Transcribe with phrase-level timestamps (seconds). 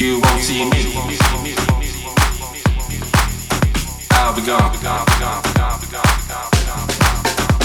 [0.00, 0.94] You won't see me.
[4.12, 4.72] I'll be gone.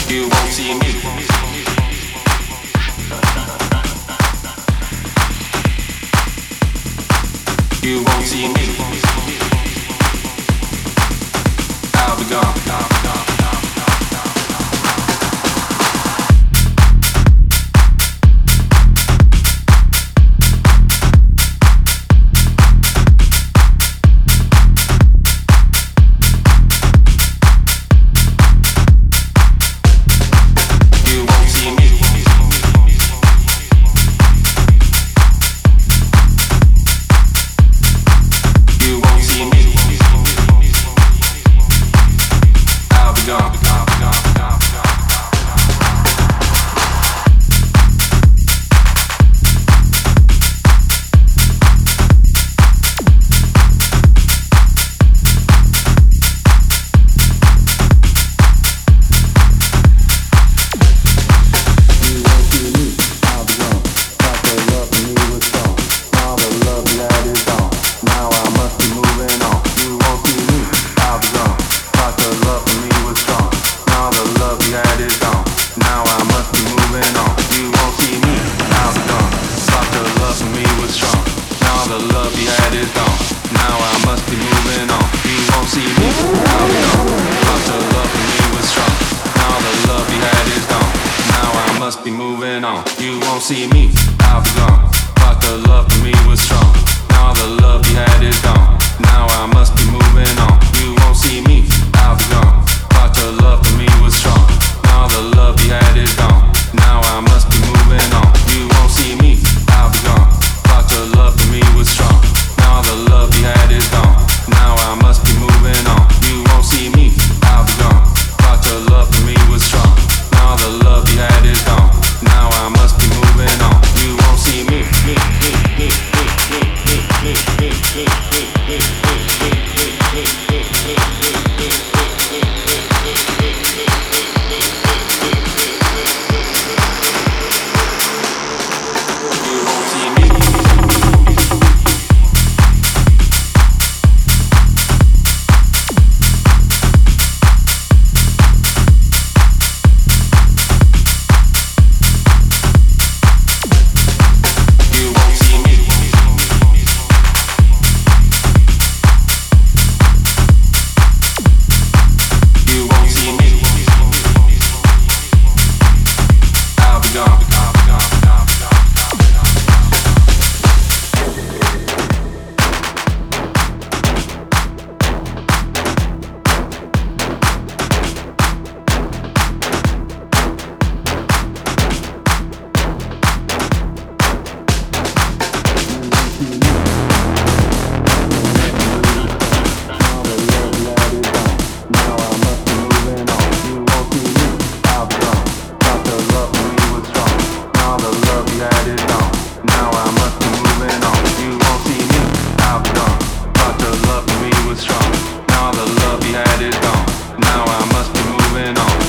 [0.09, 0.89] You won't see me.
[7.81, 8.65] You won't see me.
[11.93, 13.34] I'll be gone.
[92.99, 93.91] you won't see me.
[94.21, 94.91] I'll be gone.
[95.67, 96.73] Love for me was strong.
[97.09, 98.77] Now the love you had is gone.
[98.99, 100.59] Now I must be moving on.
[100.79, 101.65] You won't see me.
[101.95, 102.65] I'll gone.
[103.41, 104.45] Love for me was strong.
[104.83, 105.54] Now the love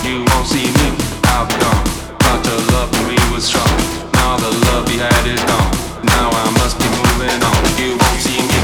[0.04, 0.96] You won't see me
[1.60, 1.84] gone.
[2.42, 2.90] The love
[3.32, 3.66] was strong.
[4.14, 5.70] Now the love had is gone.
[6.04, 7.62] Now I must be moving on.
[7.78, 8.56] You won't see me.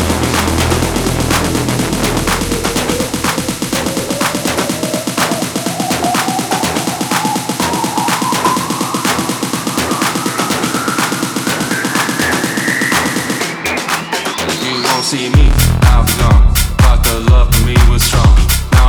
[15.03, 15.51] see me,
[15.83, 16.55] I've gone.
[16.79, 18.42] But the love for me was strong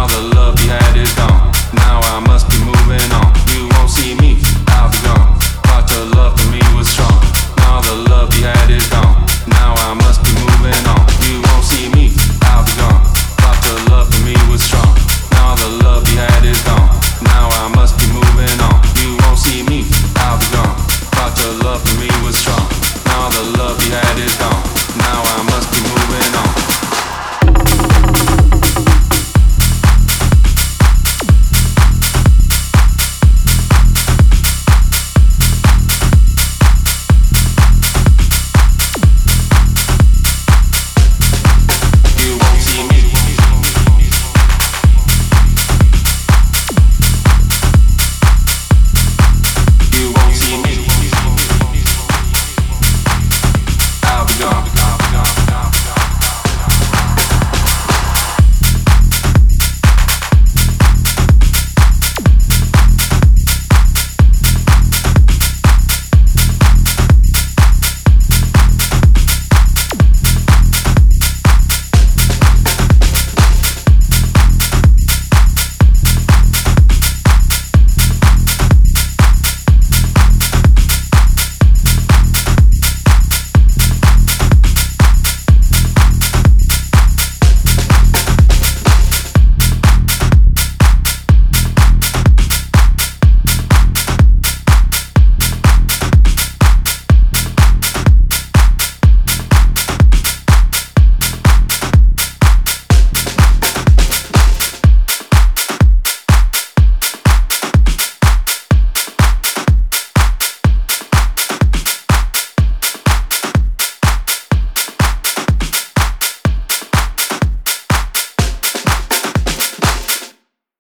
[0.04, 1.52] all the love you had is gone.
[1.74, 3.32] Now I must be moving on.
[3.54, 4.23] You won't see me.